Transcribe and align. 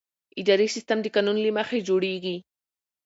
اداري 0.41 0.67
سیستم 0.75 0.97
د 1.01 1.05
قانون 1.15 1.37
له 1.41 1.51
مخې 1.57 1.85
جوړېږي. 1.87 2.37